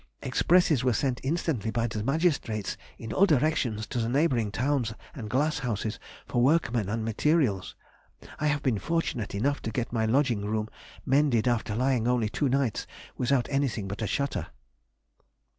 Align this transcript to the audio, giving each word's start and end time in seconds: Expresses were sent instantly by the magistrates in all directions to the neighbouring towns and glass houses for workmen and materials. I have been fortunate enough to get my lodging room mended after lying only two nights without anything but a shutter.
Expresses 0.23 0.83
were 0.83 0.93
sent 0.93 1.21
instantly 1.23 1.69
by 1.69 1.85
the 1.85 2.01
magistrates 2.03 2.75
in 2.97 3.13
all 3.13 3.27
directions 3.27 3.85
to 3.85 3.99
the 3.99 4.09
neighbouring 4.09 4.49
towns 4.49 4.95
and 5.13 5.29
glass 5.29 5.59
houses 5.59 5.99
for 6.25 6.41
workmen 6.41 6.89
and 6.89 7.05
materials. 7.05 7.75
I 8.39 8.47
have 8.47 8.63
been 8.63 8.79
fortunate 8.79 9.35
enough 9.35 9.61
to 9.61 9.69
get 9.69 9.93
my 9.93 10.07
lodging 10.07 10.43
room 10.43 10.69
mended 11.05 11.47
after 11.47 11.75
lying 11.75 12.07
only 12.07 12.29
two 12.29 12.49
nights 12.49 12.87
without 13.15 13.45
anything 13.51 13.87
but 13.87 14.01
a 14.01 14.07
shutter. 14.07 14.47